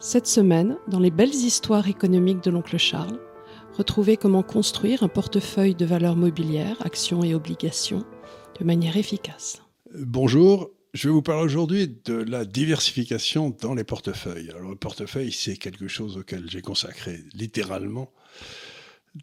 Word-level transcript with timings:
Cette 0.00 0.28
semaine, 0.28 0.76
dans 0.86 1.00
les 1.00 1.10
belles 1.10 1.34
histoires 1.34 1.88
économiques 1.88 2.44
de 2.44 2.52
l'oncle 2.52 2.78
Charles, 2.78 3.18
retrouvez 3.76 4.16
comment 4.16 4.44
construire 4.44 5.02
un 5.02 5.08
portefeuille 5.08 5.74
de 5.74 5.84
valeurs 5.84 6.14
mobilières, 6.14 6.80
actions 6.86 7.24
et 7.24 7.34
obligations 7.34 8.04
de 8.60 8.64
manière 8.64 8.96
efficace. 8.96 9.60
Bonjour, 9.92 10.70
je 10.94 11.08
vais 11.08 11.12
vous 11.12 11.22
parler 11.22 11.42
aujourd'hui 11.42 11.98
de 12.04 12.14
la 12.14 12.44
diversification 12.44 13.50
dans 13.60 13.74
les 13.74 13.82
portefeuilles. 13.82 14.50
Alors 14.50 14.70
le 14.70 14.76
portefeuille, 14.76 15.32
c'est 15.32 15.56
quelque 15.56 15.88
chose 15.88 16.16
auquel 16.16 16.48
j'ai 16.48 16.62
consacré 16.62 17.18
littéralement 17.34 18.12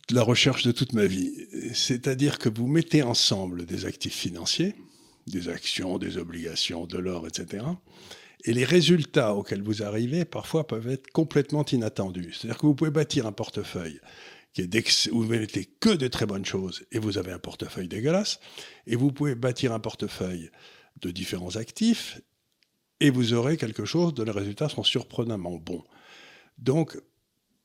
la 0.09 0.23
recherche 0.23 0.63
de 0.63 0.73
toute 0.73 0.91
ma 0.91 1.05
vie. 1.05 1.31
C'est-à-dire 1.73 2.37
que 2.37 2.49
vous 2.49 2.67
mettez 2.67 3.01
ensemble 3.01 3.65
des 3.65 3.85
actifs 3.85 4.17
financiers, 4.17 4.75
des 5.25 5.47
actions, 5.47 5.97
des 5.97 6.17
obligations, 6.17 6.85
de 6.85 6.97
l'or, 6.97 7.27
etc. 7.27 7.63
Et 8.43 8.53
les 8.53 8.65
résultats 8.65 9.33
auxquels 9.33 9.63
vous 9.63 9.83
arrivez, 9.83 10.25
parfois, 10.25 10.67
peuvent 10.67 10.89
être 10.89 11.07
complètement 11.11 11.65
inattendus. 11.65 12.33
C'est-à-dire 12.33 12.57
que 12.57 12.65
vous 12.65 12.75
pouvez 12.75 12.91
bâtir 12.91 13.25
un 13.25 13.31
portefeuille 13.31 13.99
qui 14.53 14.61
est 14.61 15.09
où 15.11 15.23
vous 15.23 15.29
mettez 15.29 15.65
que 15.65 15.89
de 15.89 16.07
très 16.07 16.25
bonnes 16.25 16.45
choses 16.45 16.85
et 16.91 16.99
vous 16.99 17.17
avez 17.17 17.33
un 17.33 17.39
portefeuille 17.39 17.89
dégueulasse. 17.89 18.39
Et 18.87 18.95
vous 18.95 19.11
pouvez 19.11 19.35
bâtir 19.35 19.73
un 19.73 19.79
portefeuille 19.79 20.49
de 21.01 21.11
différents 21.11 21.57
actifs 21.57 22.21
et 23.01 23.09
vous 23.09 23.33
aurez 23.33 23.57
quelque 23.57 23.83
chose 23.83 24.13
dont 24.13 24.23
les 24.23 24.31
résultats 24.31 24.69
sont 24.69 24.83
surprenamment 24.83 25.57
bons. 25.57 25.83
Donc, 26.57 26.97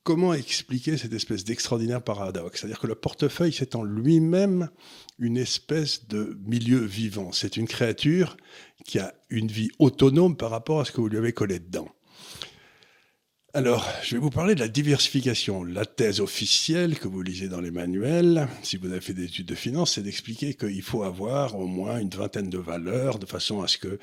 comment 0.03 0.33
expliquer 0.33 0.97
cette 0.97 1.13
espèce 1.13 1.43
d'extraordinaire 1.43 2.03
paradoxe? 2.03 2.59
C'est-à-dire 2.59 2.79
que 2.79 2.87
le 2.87 2.95
portefeuille, 2.95 3.53
c'est 3.53 3.75
en 3.75 3.83
lui-même 3.83 4.69
une 5.19 5.37
espèce 5.37 6.07
de 6.07 6.37
milieu 6.45 6.79
vivant. 6.79 7.31
C'est 7.31 7.57
une 7.57 7.67
créature 7.67 8.37
qui 8.85 8.99
a 8.99 9.13
une 9.29 9.47
vie 9.47 9.69
autonome 9.79 10.35
par 10.35 10.49
rapport 10.49 10.79
à 10.79 10.85
ce 10.85 10.91
que 10.91 11.01
vous 11.01 11.07
lui 11.07 11.17
avez 11.17 11.33
collé 11.33 11.59
dedans. 11.59 11.89
Alors, 13.53 13.85
je 14.01 14.15
vais 14.15 14.21
vous 14.21 14.29
parler 14.29 14.55
de 14.55 14.61
la 14.61 14.69
diversification. 14.69 15.65
La 15.65 15.85
thèse 15.85 16.21
officielle 16.21 16.97
que 16.97 17.09
vous 17.09 17.21
lisez 17.21 17.49
dans 17.49 17.59
les 17.59 17.69
manuels, 17.69 18.47
si 18.63 18.77
vous 18.77 18.89
avez 18.89 19.01
fait 19.01 19.13
des 19.13 19.25
études 19.25 19.47
de 19.47 19.55
finance, 19.55 19.95
c'est 19.95 20.03
d'expliquer 20.03 20.53
qu'il 20.53 20.81
faut 20.81 21.03
avoir 21.03 21.57
au 21.57 21.67
moins 21.67 21.99
une 21.99 22.09
vingtaine 22.09 22.49
de 22.49 22.57
valeurs 22.57 23.19
de 23.19 23.25
façon 23.25 23.61
à 23.61 23.67
ce 23.67 23.77
que 23.77 23.99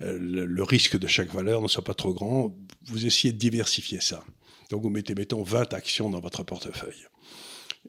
euh, 0.00 0.18
le 0.18 0.62
risque 0.62 0.98
de 0.98 1.06
chaque 1.06 1.30
valeur 1.30 1.60
ne 1.60 1.68
soit 1.68 1.84
pas 1.84 1.92
trop 1.92 2.14
grand. 2.14 2.56
Vous 2.86 3.04
essayez 3.04 3.34
de 3.34 3.38
diversifier 3.38 4.00
ça. 4.00 4.24
Donc 4.70 4.82
vous 4.82 4.90
mettez, 4.90 5.14
mettons, 5.14 5.42
20 5.42 5.74
actions 5.74 6.10
dans 6.10 6.20
votre 6.20 6.42
portefeuille. 6.42 7.06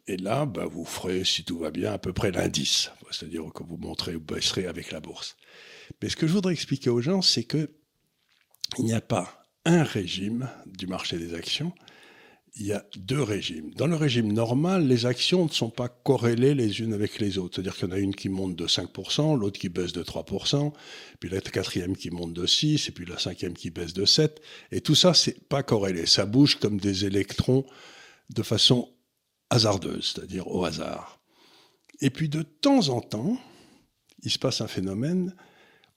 Et 0.08 0.17
là, 0.17 0.45
bah, 0.45 0.66
vous 0.66 0.86
ferez, 0.86 1.23
si 1.23 1.44
tout 1.44 1.58
va 1.58 1.72
bien, 1.72 1.94
à 1.94 1.97
peu 1.97 2.14
près 2.14 2.31
l'indice. 2.31 2.92
C'est-à-dire 3.11 3.44
que 3.53 3.64
vous 3.64 3.78
montrez, 3.78 4.14
vous 4.14 4.22
baisserez 4.22 4.67
avec 4.67 4.92
la 4.92 5.00
bourse. 5.00 5.36
Mais 6.02 6.09
ce 6.09 6.16
que 6.16 6.28
je 6.28 6.33
voudrais 6.33 6.53
expliquer 6.53 6.89
aux 6.89 7.02
gens, 7.02 7.22
c'est 7.22 7.44
que 7.44 7.72
il 8.78 8.86
n'y 8.86 8.94
a 8.94 9.02
pas 9.02 9.44
un 9.66 9.83
régime 9.83 10.50
du 10.66 10.88
marché 10.88 11.17
des 11.17 11.33
actions, 11.33 11.73
il 12.60 12.66
y 12.66 12.74
a 12.74 12.86
deux 12.98 13.22
régimes. 13.22 13.72
Dans 13.76 13.88
le 13.88 13.96
régime 13.96 14.32
normal, 14.32 14.88
les 14.88 15.06
actions 15.06 15.46
ne 15.46 15.50
sont 15.50 15.70
pas 15.70 15.90
corrélées 15.90 16.56
les 16.56 16.80
unes 16.82 16.94
avec 16.94 17.20
les 17.20 17.38
autres. 17.38 17.56
C'est-à-dire 17.56 17.76
qu'il 17.76 17.88
y 17.88 17.92
en 17.92 17.96
a 17.96 18.00
une 18.00 18.16
qui 18.16 18.30
monte 18.30 18.56
de 18.56 18.68
5%, 18.68 19.38
l'autre 19.38 19.60
qui 19.60 19.70
baisse 19.70 19.94
de 19.94 20.04
3%, 20.04 20.74
puis 21.20 21.30
la 21.30 21.42
quatrième 21.42 21.96
qui 21.96 22.10
monte 22.10 22.34
de 22.34 22.46
6, 22.46 22.90
et 22.90 22.92
puis 22.92 23.06
la 23.06 23.20
cinquième 23.20 23.54
qui 23.54 23.70
baisse 23.70 23.94
de 23.94 24.06
7. 24.06 24.42
Et 24.72 24.82
tout 24.82 24.96
ça, 24.96 25.14
c'est 25.14 25.48
pas 25.48 25.64
corrélé. 25.64 26.06
Ça 26.06 26.26
bouge 26.26 26.56
comme 26.60 26.80
des 26.80 27.06
électrons 27.06 27.66
de 28.30 28.44
façon 28.44 28.90
hasardeuse, 29.50 30.14
c'est-à-dire 30.14 30.48
au 30.48 30.66
hasard. 30.66 31.20
Et 32.02 32.10
puis 32.10 32.30
de 32.30 32.42
temps 32.42 32.90
en 32.90 33.02
temps, 33.02 33.38
il 34.24 34.32
se 34.32 34.40
passe 34.40 34.62
un 34.62 34.68
phénomène 34.68 35.36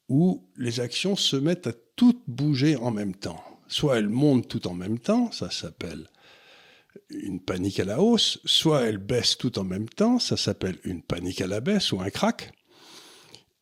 où 0.08 0.46
les 0.56 0.80
actions 0.80 1.16
se 1.16 1.36
mettent 1.36 1.66
à 1.66 1.72
toutes 1.96 2.22
bouger 2.26 2.76
en 2.76 2.90
même 2.90 3.14
temps. 3.14 3.42
Soit 3.68 3.98
elles 3.98 4.08
montent 4.08 4.48
toutes 4.48 4.66
en 4.66 4.74
même 4.74 4.98
temps, 4.98 5.30
ça 5.32 5.50
s'appelle 5.50 6.08
une 7.10 7.40
panique 7.40 7.80
à 7.80 7.84
la 7.84 8.00
hausse, 8.00 8.40
soit 8.44 8.82
elle 8.82 8.98
baisse 8.98 9.36
tout 9.36 9.58
en 9.58 9.64
même 9.64 9.88
temps, 9.88 10.18
ça 10.18 10.36
s'appelle 10.36 10.78
une 10.84 11.02
panique 11.02 11.40
à 11.40 11.46
la 11.46 11.60
baisse 11.60 11.92
ou 11.92 12.00
un 12.00 12.10
crack. 12.10 12.52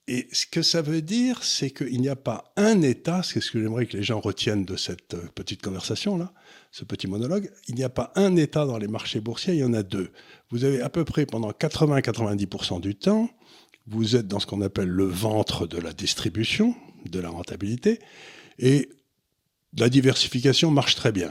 Et 0.06 0.26
ce 0.32 0.46
que 0.46 0.62
ça 0.62 0.80
veut 0.80 1.02
dire, 1.02 1.44
c'est 1.44 1.70
qu'il 1.70 2.00
n'y 2.00 2.08
a 2.08 2.16
pas 2.16 2.52
un 2.56 2.80
État, 2.80 3.22
c'est 3.22 3.42
ce 3.42 3.50
que 3.50 3.60
j'aimerais 3.60 3.84
que 3.84 3.96
les 3.98 4.02
gens 4.02 4.20
retiennent 4.20 4.64
de 4.64 4.76
cette 4.76 5.12
euh, 5.12 5.28
petite 5.34 5.60
conversation-là, 5.60 6.32
ce 6.70 6.86
petit 6.86 7.06
monologue, 7.06 7.50
il 7.68 7.74
n'y 7.74 7.84
a 7.84 7.90
pas 7.90 8.10
un 8.14 8.34
État 8.36 8.64
dans 8.64 8.78
les 8.78 8.88
marchés 8.88 9.20
boursiers, 9.20 9.52
il 9.54 9.60
y 9.60 9.64
en 9.64 9.74
a 9.74 9.82
deux. 9.82 10.10
Vous 10.50 10.64
avez 10.64 10.80
à 10.80 10.88
peu 10.88 11.04
près 11.04 11.26
pendant 11.26 11.50
80-90% 11.50 12.80
du 12.80 12.94
temps, 12.94 13.28
vous 13.86 14.16
êtes 14.16 14.26
dans 14.26 14.40
ce 14.40 14.46
qu'on 14.46 14.62
appelle 14.62 14.88
le 14.88 15.04
ventre 15.04 15.66
de 15.66 15.78
la 15.78 15.92
distribution, 15.92 16.74
de 17.04 17.20
la 17.20 17.28
rentabilité, 17.28 17.98
et 18.58 18.88
la 19.76 19.90
diversification 19.90 20.70
marche 20.70 20.94
très 20.94 21.12
bien 21.12 21.30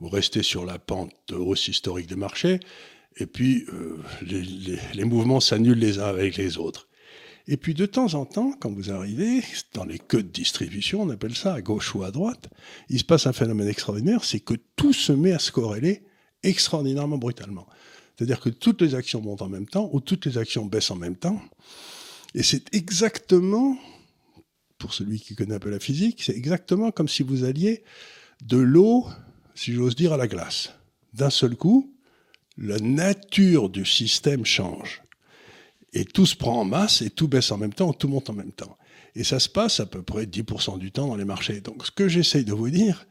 vous 0.00 0.08
restez 0.08 0.42
sur 0.42 0.64
la 0.64 0.78
pente 0.78 1.12
de 1.28 1.34
hausse 1.34 1.68
historique 1.68 2.06
des 2.06 2.16
marchés, 2.16 2.60
et 3.16 3.26
puis 3.26 3.64
euh, 3.72 3.98
les, 4.94 5.04
mouvements 5.04 5.40
s'annulent 5.40 5.78
les 5.78 5.98
uns 5.98 6.06
avec 6.06 6.36
les 6.36 6.58
autres. 6.58 6.88
Et 7.48 7.56
puis 7.56 7.74
de 7.74 7.86
temps 7.86 8.14
en 8.14 8.26
temps, 8.26 8.52
quand 8.60 8.72
vous 8.72 8.90
arrivez 8.90 9.42
dans 9.72 9.84
les 9.84 9.98
queues 9.98 10.22
de 10.22 10.28
distribution, 10.28 11.02
on 11.02 11.10
appelle 11.10 11.36
ça 11.36 11.54
à 11.54 11.62
gauche 11.62 11.94
ou 11.94 12.02
à 12.02 12.10
droite, 12.10 12.48
il 12.88 12.98
se 12.98 13.04
passe 13.04 13.26
un 13.26 13.32
phénomène 13.32 13.68
extraordinaire, 13.68 14.24
c'est 14.24 14.40
que 14.40 14.54
tout 14.74 14.92
se 14.92 15.12
met 15.12 15.32
à 15.32 15.38
se 15.38 15.52
corréler 15.52 16.04
extraordinairement 16.42 17.18
brutalement. 17.18 17.66
C'est-à-dire 18.16 18.40
que 18.40 18.48
toutes 18.48 18.82
les 18.82 18.94
actions 18.94 19.20
montent 19.20 19.42
en 19.42 19.48
même 19.48 19.66
temps 19.66 19.88
ou 19.92 20.00
toutes 20.00 20.26
les 20.26 20.38
actions 20.38 20.64
baissent 20.64 20.90
en 20.90 20.96
même 20.96 21.16
temps. 21.16 21.40
Et 22.34 22.42
c'est 22.42 22.74
exactement, 22.74 23.78
pour 24.78 24.92
celui 24.92 25.20
qui 25.20 25.34
connaît 25.34 25.54
un 25.54 25.60
peu 25.60 25.70
la 25.70 25.80
physique, 25.80 26.22
c'est 26.22 26.36
exactement 26.36 26.90
comme 26.90 27.08
si 27.08 27.22
vous 27.22 27.44
alliez 27.44 27.84
de 28.44 28.58
l'eau 28.58 29.06
si 29.56 29.72
j'ose 29.72 29.96
dire, 29.96 30.12
à 30.12 30.16
la 30.16 30.28
glace. 30.28 30.72
D'un 31.14 31.30
seul 31.30 31.56
coup, 31.56 31.92
la 32.58 32.78
nature 32.78 33.68
du 33.68 33.84
système 33.84 34.44
change. 34.44 35.02
Et 35.92 36.04
tout 36.04 36.26
se 36.26 36.36
prend 36.36 36.60
en 36.60 36.64
masse 36.64 37.02
et 37.02 37.10
tout 37.10 37.26
baisse 37.26 37.50
en 37.50 37.58
même 37.58 37.72
temps, 37.72 37.92
tout 37.92 38.08
monte 38.08 38.30
en 38.30 38.34
même 38.34 38.52
temps. 38.52 38.76
Et 39.14 39.24
ça 39.24 39.40
se 39.40 39.48
passe 39.48 39.80
à 39.80 39.86
peu 39.86 40.02
près 40.02 40.26
10% 40.26 40.78
du 40.78 40.92
temps 40.92 41.06
dans 41.06 41.16
les 41.16 41.24
marchés. 41.24 41.60
Donc 41.60 41.86
ce 41.86 41.90
que 41.90 42.06
j'essaye 42.06 42.44
de 42.44 42.52
vous 42.52 42.68
dire, 42.68 43.06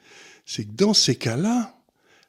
c'est 0.46 0.66
que 0.66 0.72
dans 0.72 0.94
ces 0.94 1.16
cas-là, 1.16 1.76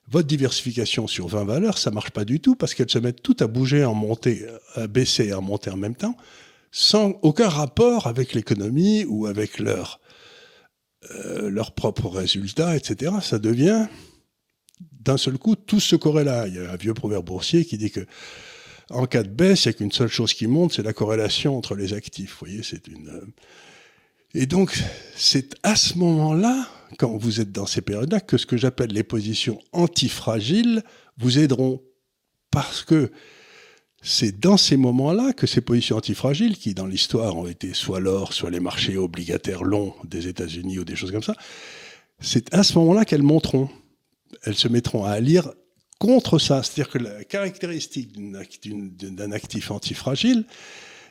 votre 0.09 0.29
diversification 0.29 1.07
sur 1.07 1.29
20 1.29 1.45
valeurs, 1.45 1.79
ça 1.79 1.91
marche 1.91 2.11
pas 2.11 2.25
du 2.25 2.41
tout 2.41 2.55
parce 2.55 2.75
qu'elles 2.75 2.91
se 2.91 2.99
mettent 2.99 3.23
toutes 3.23 3.43
à 3.43 3.49
bouger, 3.49 3.85
en 3.85 3.93
monter, 3.93 4.47
à 4.75 4.87
baisser 4.87 5.27
et 5.27 5.33
à 5.33 5.41
monter 5.41 5.71
en 5.71 5.77
même 5.77 5.97
temps, 5.97 6.17
sans 6.71 7.19
aucun 7.23 7.49
rapport 7.49 8.07
avec 8.07 8.33
l'économie 8.33 9.05
ou 9.05 9.27
avec 9.27 9.59
leur, 9.59 10.01
euh, 11.11 11.51
leurs 11.51 11.73
propres 11.73 12.09
résultats, 12.09 12.77
etc. 12.77 13.13
Ça 13.23 13.39
devient 13.39 13.87
d'un 14.81 15.17
seul 15.17 15.39
coup, 15.39 15.55
tout 15.55 15.81
se 15.81 15.97
corrèle. 15.97 16.33
Il 16.49 16.55
y 16.55 16.59
a 16.59 16.71
un 16.71 16.77
vieux 16.77 16.95
proverbe 16.95 17.27
boursier 17.27 17.65
qui 17.65 17.79
dit 17.79 17.91
que 17.91 18.07
en 18.91 19.07
cas 19.07 19.23
de 19.23 19.29
baisse, 19.29 19.65
il 19.65 19.69
n'y 19.69 19.75
a 19.75 19.79
qu'une 19.79 19.93
seule 19.93 20.09
chose 20.09 20.33
qui 20.33 20.47
monte, 20.47 20.73
c'est 20.73 20.83
la 20.83 20.93
corrélation 20.93 21.57
entre 21.57 21.75
les 21.75 21.93
actifs. 21.93 22.33
Vous 22.33 22.47
voyez, 22.47 22.63
c'est 22.63 22.87
une. 22.87 23.09
Euh, 23.09 23.27
et 24.35 24.47
donc, 24.47 24.79
c'est 25.17 25.55
à 25.63 25.77
ce 25.77 25.97
moment-là, 25.99 26.69
quand 26.99 27.17
vous 27.17 27.41
êtes 27.41 27.53
dans 27.53 27.67
ces 27.67 27.81
périodes-là, 27.81 28.21
que 28.21 28.37
ce 28.37 28.47
que 28.47 28.57
j'appelle 28.57 28.91
les 28.91 29.03
positions 29.03 29.59
antifragiles 29.73 30.83
vous 31.19 31.39
aideront. 31.39 31.83
Parce 32.51 32.85
que 32.85 33.11
c'est 34.07 34.39
dans 34.39 34.57
ces 34.57 34.77
moments-là 34.77 35.33
que 35.33 35.47
ces 35.47 35.61
positions 35.61 35.97
antifragiles, 35.97 36.57
qui 36.57 36.75
dans 36.75 36.87
l'histoire 36.87 37.37
ont 37.37 37.47
été 37.47 37.75
soit 37.75 38.01
l'or, 38.01 38.33
soit 38.33 38.51
les 38.51 38.61
marchés 38.61 38.97
obligataires 38.97 39.65
longs 39.65 39.95
des 40.05 40.29
États-Unis 40.29 40.79
ou 40.79 40.85
des 40.85 40.97
choses 40.97 41.13
comme 41.13 41.23
ça, 41.23 41.35
c'est 42.21 42.55
à 42.55 42.63
ce 42.63 42.79
moment-là 42.79 43.05
qu'elles 43.05 43.23
monteront 43.23 43.69
elles 44.43 44.57
se 44.57 44.69
mettront 44.69 45.05
à 45.05 45.19
lire 45.21 45.53
contre 45.99 46.39
ça. 46.39 46.63
C'est-à-dire 46.63 46.91
que 46.91 46.99
la 46.99 47.25
caractéristique 47.25 48.13
d'un 48.17 49.33
actif 49.33 49.71
antifragile, 49.71 50.45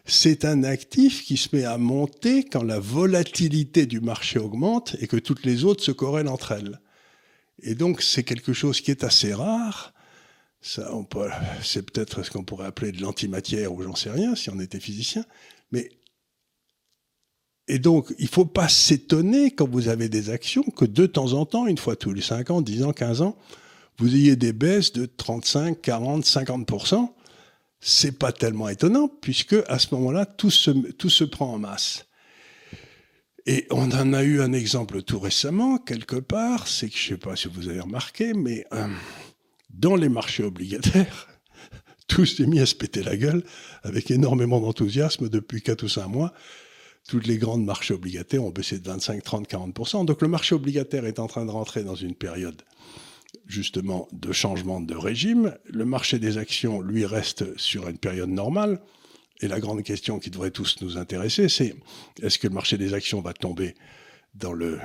c'est 0.05 0.45
un 0.45 0.63
actif 0.63 1.23
qui 1.23 1.37
se 1.37 1.55
met 1.55 1.65
à 1.65 1.77
monter 1.77 2.43
quand 2.43 2.63
la 2.63 2.79
volatilité 2.79 3.85
du 3.85 3.99
marché 3.99 4.39
augmente 4.39 4.95
et 5.01 5.07
que 5.07 5.17
toutes 5.17 5.45
les 5.45 5.63
autres 5.63 5.83
se 5.83 5.91
corrèlent 5.91 6.27
entre 6.27 6.51
elles. 6.51 6.79
Et 7.63 7.73
donc, 7.73 8.01
c'est 8.01 8.23
quelque 8.23 8.53
chose 8.53 8.81
qui 8.81 8.91
est 8.91 9.03
assez 9.03 9.33
rare. 9.33 9.93
Ça, 10.65 10.89
c'est 11.61 11.83
peut-être 11.83 12.23
ce 12.23 12.31
qu'on 12.31 12.43
pourrait 12.43 12.65
appeler 12.65 12.91
de 12.91 12.99
l'antimatière 12.99 13.71
ou 13.71 13.83
j'en 13.83 13.93
sais 13.93 14.09
rien 14.09 14.33
si 14.33 14.49
on 14.49 14.59
était 14.59 14.79
physicien. 14.79 15.23
Mais 15.71 15.91
et 17.67 17.77
donc, 17.77 18.11
il 18.17 18.25
ne 18.25 18.29
faut 18.29 18.45
pas 18.45 18.67
s'étonner 18.67 19.51
quand 19.51 19.69
vous 19.69 19.89
avez 19.89 20.09
des 20.09 20.31
actions 20.31 20.63
que 20.63 20.85
de 20.85 21.05
temps 21.05 21.33
en 21.33 21.45
temps, 21.45 21.67
une 21.67 21.77
fois 21.77 21.95
tous 21.95 22.13
les 22.13 22.23
5 22.23 22.49
ans, 22.49 22.61
10 22.61 22.83
ans, 22.83 22.93
15 22.93 23.21
ans, 23.21 23.37
vous 23.99 24.15
ayez 24.15 24.35
des 24.35 24.53
baisses 24.53 24.91
de 24.91 25.05
35, 25.05 25.79
40, 25.79 26.25
50%. 26.25 27.09
C'est 27.79 28.17
pas 28.17 28.31
tellement 28.31 28.67
étonnant 28.67 29.07
puisque 29.07 29.57
à 29.67 29.77
ce 29.77 29.93
moment-là, 29.93 30.25
tout 30.25 30.49
se, 30.49 30.71
tout 30.71 31.11
se 31.11 31.25
prend 31.25 31.53
en 31.53 31.59
masse. 31.59 32.07
Et 33.45 33.67
on 33.69 33.91
en 33.91 34.13
a 34.13 34.23
eu 34.23 34.41
un 34.41 34.51
exemple 34.51 35.03
tout 35.03 35.19
récemment, 35.19 35.77
quelque 35.77 36.15
part, 36.15 36.67
c'est 36.67 36.89
que 36.89 36.97
je 36.97 37.13
ne 37.13 37.19
sais 37.19 37.19
pas 37.19 37.35
si 37.35 37.47
vous 37.47 37.69
avez 37.69 37.81
remarqué, 37.81 38.33
mais 38.33 38.65
euh, 38.73 38.87
dans 39.77 39.95
les 39.95 40.09
marchés 40.09 40.43
obligataires, 40.43 41.27
tout 42.07 42.25
s'est 42.25 42.47
mis 42.47 42.59
à 42.59 42.65
se 42.65 42.75
péter 42.75 43.03
la 43.03 43.17
gueule 43.17 43.43
avec 43.83 44.11
énormément 44.11 44.59
d'enthousiasme 44.59 45.29
depuis 45.29 45.61
4 45.61 45.83
ou 45.83 45.89
5 45.89 46.07
mois 46.07 46.33
toutes 47.07 47.27
les 47.27 47.37
grandes 47.37 47.63
marchés 47.63 47.93
obligataires 47.93 48.43
ont 48.43 48.49
baissé 48.49 48.79
de 48.79 48.87
25, 48.87 49.23
30, 49.23 49.47
40%. 49.47 50.05
Donc 50.05 50.21
le 50.21 50.27
marché 50.27 50.55
obligataire 50.55 51.05
est 51.05 51.19
en 51.19 51.27
train 51.27 51.45
de 51.45 51.51
rentrer 51.51 51.83
dans 51.83 51.95
une 51.95 52.15
période 52.15 52.61
justement 53.45 54.07
de 54.11 54.31
changement 54.31 54.81
de 54.81 54.95
régime. 54.95 55.55
Le 55.65 55.85
marché 55.85 56.17
des 56.17 56.37
actions, 56.37 56.81
lui, 56.81 57.05
reste 57.05 57.57
sur 57.59 57.87
une 57.87 57.97
période 57.97 58.29
normale. 58.29 58.79
Et 59.41 59.47
la 59.47 59.59
grande 59.59 59.83
question 59.83 60.17
qui 60.17 60.29
devrait 60.29 60.51
tous 60.51 60.77
nous 60.81 60.97
intéresser, 60.97 61.49
c'est 61.49 61.75
est-ce 62.21 62.39
que 62.39 62.47
le 62.47 62.53
marché 62.53 62.77
des 62.77 62.93
actions 62.93 63.21
va 63.21 63.33
tomber 63.33 63.75
dans 64.33 64.53
le 64.53 64.79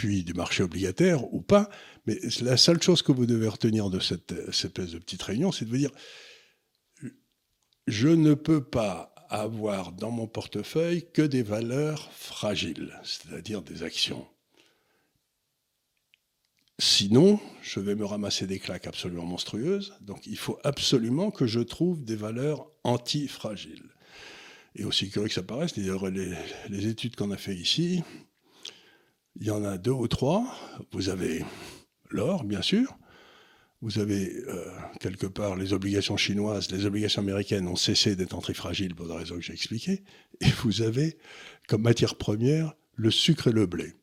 puits 0.00 0.24
du 0.24 0.32
marché 0.32 0.62
obligataire 0.62 1.32
ou 1.34 1.42
pas 1.42 1.68
Mais 2.06 2.18
la 2.40 2.56
seule 2.56 2.82
chose 2.82 3.02
que 3.02 3.12
vous 3.12 3.26
devez 3.26 3.48
retenir 3.48 3.90
de 3.90 4.00
cette, 4.00 4.32
espèce 4.32 4.92
de 4.92 4.98
petite 4.98 5.22
réunion, 5.22 5.52
c'est 5.52 5.66
de 5.66 5.70
vous 5.70 5.76
dire 5.76 5.90
je 7.86 8.08
ne 8.08 8.32
peux 8.32 8.64
pas 8.64 9.14
avoir 9.28 9.92
dans 9.92 10.10
mon 10.10 10.26
portefeuille 10.26 11.06
que 11.12 11.22
des 11.22 11.42
valeurs 11.42 12.10
fragiles, 12.12 12.98
c'est-à-dire 13.04 13.62
des 13.62 13.82
actions. 13.82 14.26
Sinon, 16.78 17.38
je 17.60 17.78
vais 17.78 17.94
me 17.94 18.06
ramasser 18.06 18.46
des 18.46 18.58
claques 18.58 18.86
absolument 18.86 19.26
monstrueuses. 19.26 19.94
Donc, 20.00 20.26
il 20.26 20.38
faut 20.38 20.58
absolument 20.64 21.30
que 21.30 21.46
je 21.46 21.60
trouve 21.60 22.02
des 22.04 22.16
valeurs 22.16 22.70
anti-fragiles. 22.84 23.90
Et 24.76 24.84
aussi 24.84 25.10
curieux 25.10 25.28
que 25.28 25.34
ça 25.34 25.42
paraisse, 25.42 25.76
les, 25.76 25.90
les 26.70 26.86
études 26.86 27.16
qu'on 27.16 27.32
a 27.32 27.36
fait 27.36 27.54
ici, 27.54 28.02
il 29.40 29.46
y 29.46 29.50
en 29.50 29.64
a 29.64 29.78
deux 29.78 29.90
ou 29.90 30.06
trois. 30.06 30.46
Vous 30.92 31.08
avez 31.08 31.44
l'or, 32.10 32.44
bien 32.44 32.62
sûr. 32.62 32.96
Vous 33.82 33.98
avez 33.98 34.30
euh, 34.46 34.70
quelque 35.00 35.26
part 35.26 35.56
les 35.56 35.72
obligations 35.72 36.18
chinoises, 36.18 36.70
les 36.70 36.84
obligations 36.84 37.22
américaines 37.22 37.66
ont 37.66 37.76
cessé 37.76 38.14
d'être 38.14 38.34
anti-fragiles 38.34 38.94
pour 38.94 39.06
des 39.06 39.14
raisons 39.14 39.36
que 39.36 39.40
j'ai 39.40 39.54
expliquées. 39.54 40.02
Et 40.42 40.50
vous 40.62 40.82
avez 40.82 41.16
comme 41.66 41.82
matière 41.82 42.16
première 42.16 42.74
le 42.94 43.10
sucre 43.10 43.48
et 43.48 43.52
le 43.52 43.64
blé. 43.64 43.94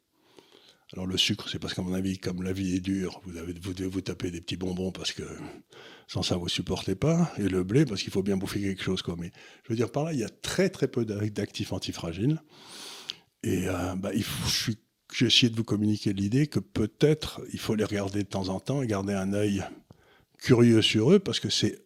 Alors 0.93 1.05
le 1.05 1.17
sucre, 1.17 1.49
c'est 1.49 1.59
parce 1.59 1.73
qu'à 1.73 1.83
mon 1.83 1.93
avis, 1.93 2.17
comme 2.17 2.41
la 2.41 2.53
vie 2.53 2.75
est 2.75 2.79
dure, 2.79 3.21
vous, 3.23 3.33
devez 3.73 3.87
vous 3.87 4.01
taper 4.01 4.31
des 4.31 4.41
petits 4.41 4.55
bonbons 4.55 4.91
parce 4.91 5.11
que 5.11 5.23
sans 6.07 6.23
ça, 6.23 6.37
vous 6.37 6.45
ne 6.45 6.49
supportez 6.49 6.95
pas. 6.95 7.31
Et 7.37 7.47
le 7.49 7.63
blé, 7.63 7.85
parce 7.85 8.01
qu'il 8.01 8.11
faut 8.11 8.23
bien 8.23 8.37
bouffer 8.37 8.61
quelque 8.61 8.81
chose. 8.81 9.03
Mais 9.17 9.31
je 9.63 9.69
veux 9.69 9.75
dire, 9.75 9.91
par 9.91 10.05
là, 10.05 10.13
il 10.13 10.19
y 10.19 10.23
a 10.23 10.29
très 10.29 10.69
très 10.69 10.87
peu 10.87 11.05
d'actifs 11.05 11.73
antifragiles. 11.73 12.41
Et 13.43 13.67
euh, 13.67 13.95
bah, 13.95 14.11
il 14.15 14.23
j'ai 15.13 15.27
essayé 15.27 15.49
de 15.49 15.55
vous 15.55 15.63
communiquer 15.63 16.13
l'idée 16.13 16.47
que 16.47 16.59
peut-être 16.59 17.41
il 17.53 17.59
faut 17.59 17.75
les 17.75 17.85
regarder 17.85 18.23
de 18.23 18.27
temps 18.27 18.49
en 18.49 18.59
temps 18.59 18.81
et 18.81 18.87
garder 18.87 19.13
un 19.13 19.33
œil 19.33 19.63
curieux 20.39 20.81
sur 20.81 21.11
eux 21.11 21.19
parce 21.19 21.39
que 21.39 21.49
c'est 21.49 21.81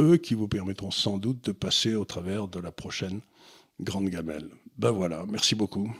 eux 0.00 0.16
qui 0.16 0.34
vous 0.34 0.48
permettront 0.48 0.90
sans 0.90 1.18
doute 1.18 1.44
de 1.44 1.52
passer 1.52 1.94
au 1.94 2.04
travers 2.04 2.48
de 2.48 2.60
la 2.60 2.72
prochaine 2.72 3.20
grande 3.80 4.08
gamelle. 4.08 4.48
Ben 4.76 4.90
voilà, 4.90 5.24
merci 5.28 5.54
beaucoup. 5.54 5.92